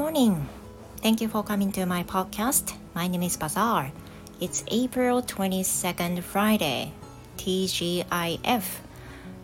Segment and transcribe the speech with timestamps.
[0.00, 0.48] morning.
[1.02, 2.72] Thank you for coming to my podcast.
[2.94, 3.92] My name is Bazaar.
[4.40, 6.92] It's April 22nd, Friday.
[7.36, 8.64] TGIF.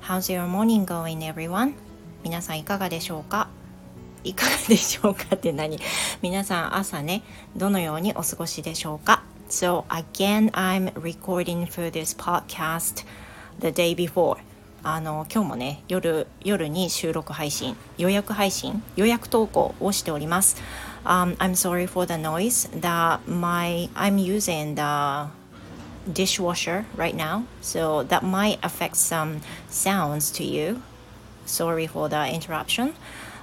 [0.00, 1.74] How's your morning going, everyone?
[2.24, 3.50] 皆さんいかがでしょうか
[4.24, 5.78] いかがでしょうかって何
[6.22, 7.23] 皆さん朝ね、
[7.54, 13.04] どのようにお過ごしでしょうか So again, I'm recording for this podcast
[13.60, 14.38] the day before.
[14.88, 20.62] あの今日もね夜夜に収録配信予約配信予約投稿をしております、
[21.04, 25.28] um, I'm sorry for the noise that my I'm using the
[26.12, 30.80] dishwasher right now so that might affect some sounds to you
[31.46, 32.94] sorry for the interruption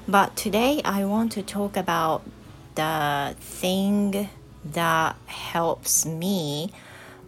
[0.08, 2.22] but today I want to talk about
[2.76, 4.30] the thing
[4.64, 6.72] that helps me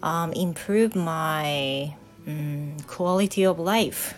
[0.02, 1.96] um, improve my
[2.26, 4.16] mm, quality of life.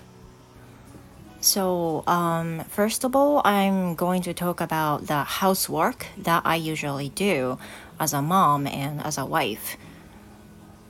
[1.40, 7.10] So, um, first of all, I'm going to talk about the housework that I usually
[7.10, 7.60] do
[8.00, 9.78] as a mom and as a wife.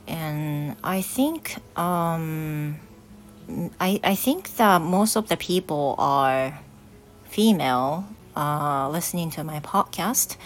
[0.06, 2.78] And I think, um,
[3.78, 6.58] I, I think that most of the people are
[7.24, 10.36] female uh, listening to my podcast.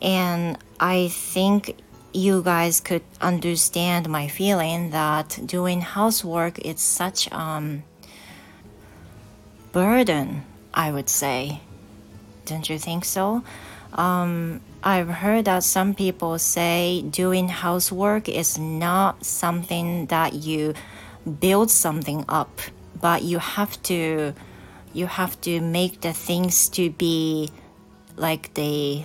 [0.00, 1.76] And I think
[2.12, 7.82] you guys could understand my feeling that doing housework is such um
[9.72, 11.60] burden i would say.
[12.44, 13.42] Don't you think so?
[13.92, 20.74] Um, i've heard that some people say doing housework is not something that you
[21.38, 22.60] build something up
[23.00, 24.34] but you have to
[24.92, 27.50] you have to make the things to be
[28.16, 29.04] like the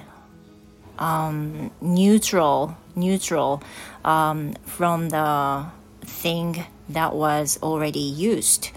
[0.97, 3.61] um, neutral neutral
[4.03, 5.67] um, from the
[6.05, 8.73] thing that was already used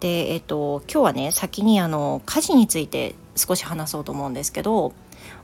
[0.00, 4.92] で、えっと、今日はね先にあの家事について少し話そうと思うんですけど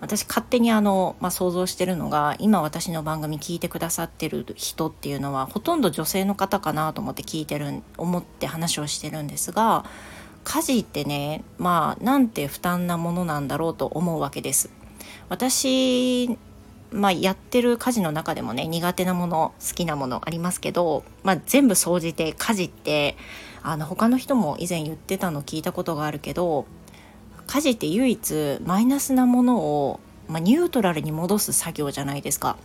[0.00, 9.84] 私勝手にあの、まあ、想像してるのが今私の番組聞いてくださってる人っていうのはほとんど女性の方かなと思って聞いてる思って話をしてるんですが
[10.44, 14.81] 家事ってねまあなんて負担なものなんだろうと思うわけです。
[15.28, 16.38] 私
[16.92, 23.16] まあ、やってる家事の中でもね苦手なもの好きなものありますけど、まあ、全部総じて家事って
[23.62, 26.66] あの他の人も以前言ってたの聞いたことがあるけど
[27.46, 30.00] 家事って唯一マイナスなものを、
[30.32, 32.56] まあ、ニュートラルに戻す作業じゃないですか。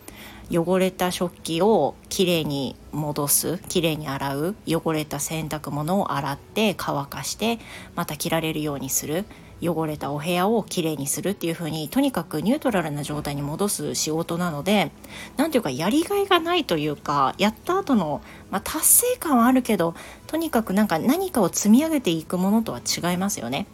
[0.49, 7.59] 汚れた食器をきれいに戻すきれいに洗う汚れた洗濯物を洗って乾かして
[7.95, 9.25] また着られるようにする
[9.61, 14.91] 汚れたお部屋をきれいにするっていう風にとにかくニュートラルな状態に戻す仕事なので
[15.35, 19.95] 何ていうかやりがいがないというかやった後の、まあ、達成感はあるけど
[20.27, 23.65] とにかくなんか何かを積み上げていくものとは違いますよね。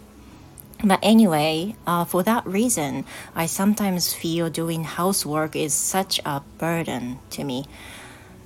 [0.85, 7.19] But anyway, uh, for that reason, I sometimes feel doing housework is such a burden
[7.31, 7.63] to me.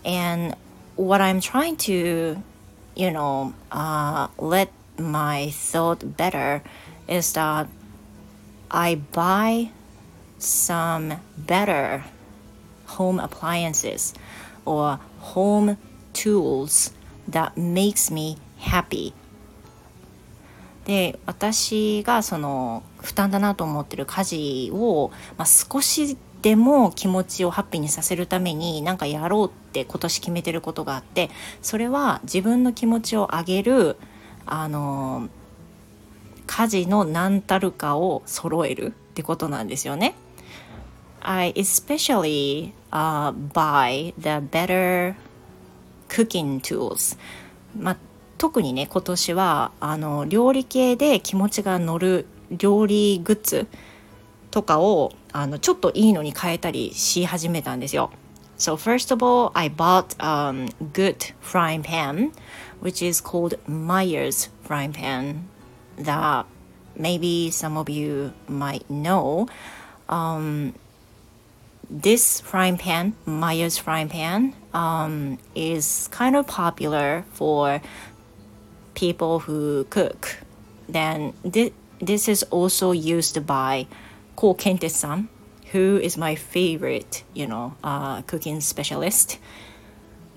[0.06, 0.56] And
[0.96, 2.44] what I'm trying to,
[2.96, 6.62] you know, uh, let my thought better
[7.08, 7.68] is that
[8.70, 9.72] I buy
[10.38, 12.04] some better
[12.86, 14.14] home appliances
[14.64, 15.78] or home
[16.14, 16.92] tools
[17.28, 19.14] that makes me happy
[20.88, 31.30] で私がその負担だなと思ってる家事を、まあ、少しでも気持ちをハッピーにさせるために何かやろうって今年決めてることがあって
[31.62, 33.98] それは自分の気持ちを上げる
[34.46, 35.28] あの
[36.46, 40.16] 家事の何たるかを揃えるってことなんですよね。
[41.20, 45.16] I especially、uh, buy the better
[46.08, 47.18] cooking tools、
[47.78, 47.98] まあ、
[48.38, 53.68] 特にね今年はあの料理系で気持ちが乗る料理グッズ
[54.52, 58.12] とかをあのちょっといいのに変えたりし始めたんですよ。
[58.58, 62.32] So first of all, I bought a um, good frying pan,
[62.82, 65.48] which is called Myers frying pan.
[65.98, 66.46] that
[66.96, 69.48] maybe some of you might know.
[70.10, 70.76] Um,
[71.90, 77.82] this frying pan, Myers frying pan, um, is kind of popular for
[78.98, 80.44] people who cook.
[80.90, 83.86] Then th- this is also used by
[84.36, 85.30] Ko Kente-san,
[85.72, 89.40] who is my favorite, you know, uh, cooking specialist.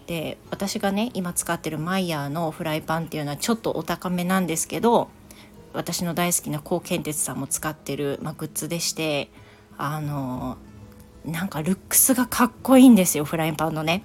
[0.06, 5.08] で私がね今使ってるマイヤーのフライパンっていうのはちょっとお高めなんですけど
[5.72, 9.30] 私の大好きな高健鉄さんも使ってる、まあ、グッズでして
[9.78, 10.58] あの
[11.24, 14.02] なんかルックスがかっこいいんですよフライパンのね。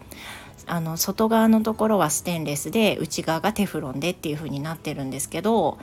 [0.67, 5.77] あの外側のところはステンレスで内側がテフロンでっていう風になってるんですけど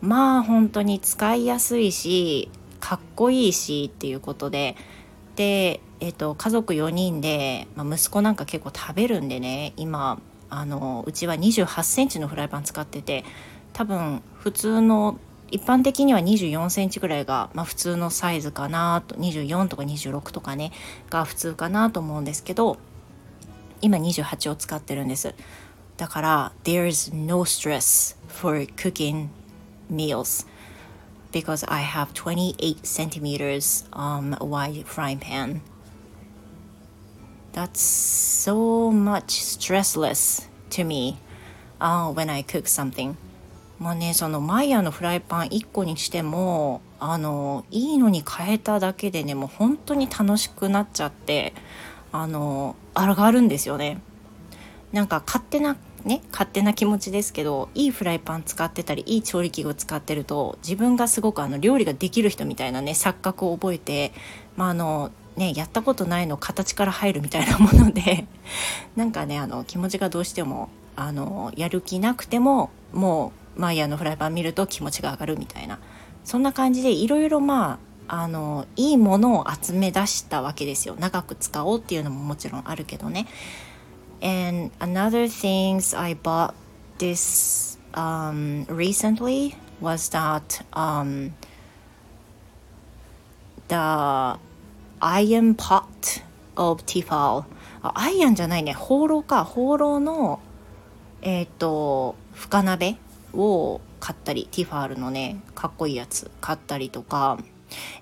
[0.00, 4.76] まあ本当に使いやすいしかっこいいしっていうことで
[5.36, 13.24] で、えーと、家族4人で、まあ、息子なんか結構食べるんでね今あのうちは2 8センチのフライパン使ってて
[13.72, 15.18] 多分普通の
[15.50, 20.72] 一般的には2 4センチぐらいが、まあ、普通のサイズかなと24とか26とかね
[21.10, 22.78] が普通かなと思うんですけど
[23.80, 25.34] 今28を使ってるんです
[25.96, 29.28] だから there's no stress for cooking
[29.90, 30.46] meals
[31.32, 35.60] because I have 28 centimeters um, wide frying pan
[37.52, 41.18] that's so much stressless to me
[41.80, 43.16] uh, when I cook something
[43.78, 51.52] まあねそのマイヤーのフライパン1個にしてもあのいいのに変えただけでねもう本当に楽しくなっちゃって
[52.20, 54.00] あのあがるんですよね。
[54.92, 64.12] なんか勝手なね勝手な気持ちですけどいいフライパン使ってたりいい調理器具使ってると自分がすごくあの料理ができる人みたいなね錯覚を覚えて
[64.56, 68.26] まああのねやったことないの形から入るみたいなもので
[68.96, 75.78] なんかねあの気持ちがどうしてもあのやる気なくてももうマイヤーのフライパン見ると気持ちが上がるみたいな
[76.24, 77.78] そんな感じでいろいろま
[78.08, 80.96] あのいいものを集め出したわけですよ。
[80.98, 83.26] 長く使おうっていうのももちろんあるけどね。
[84.22, 86.54] And another things I bought
[86.98, 91.32] this um, recently was that um,
[93.68, 94.38] the
[95.00, 96.22] iron pot
[96.56, 97.44] of Tefal.
[97.82, 98.72] あアイアンじゃないね。
[98.72, 99.44] 放浪か。
[99.44, 100.40] 放浪の
[101.22, 102.96] えっ、ー、と深鍋
[103.34, 107.38] を買ったりティファールのねかっこいいやつ買ったりとか。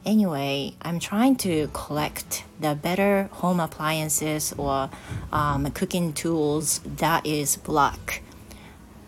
[0.04, 4.90] Anyway, I'm trying to collect the better home appliances or、
[5.32, 8.22] um, cooking tools that is black.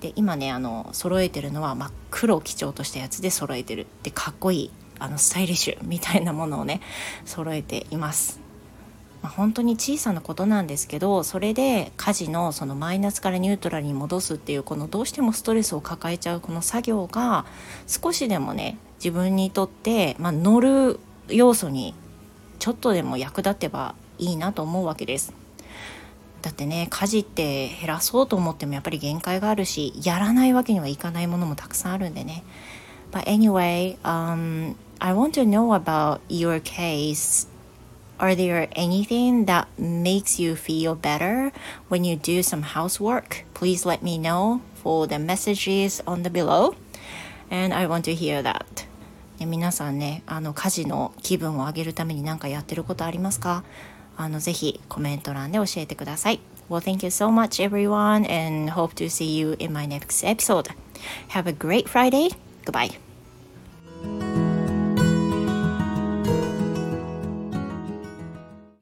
[0.00, 6.80] で今ねあの揃えてるのは真っ黒を基調としたやつで揃えてるでかっこいいあのスタイリッシュみたいなものをね
[7.24, 8.45] 揃えています。
[9.26, 17.44] まあ、本当に小さなことなんですけどそれで家事のそのマイナスからニュートラルに戻すっていうこのどうしてもストレスを抱えちゃうこの作業が
[17.88, 21.92] 少しでもね自分にとって、まあ、乗る要素に
[22.60, 25.32] ちょっとでも役立てばいいなと思うわけです。
[26.42, 32.44] だってね家事って減らそうと思ってもやっぱり限界があるしやらないわけにはいかないものもたくさんあるんでね。
[33.10, 37.55] But anyway, um, I want to know about your case.
[38.19, 41.51] Are there anything that makes you feel better
[41.89, 43.45] when you do some housework?
[43.55, 46.75] Please let me know for the messages on the below.
[47.49, 48.85] And I want to hear that.
[49.39, 53.63] 皆さんね、あの家事の気分を上げるために何かやってることありますか
[54.15, 56.39] あのぜひコメント欄で教えてください。
[56.69, 60.69] Well, thank you so much, everyone, and hope to see you in my next episode.
[61.29, 62.29] Have a great Friday.
[62.63, 63.04] Goodbye.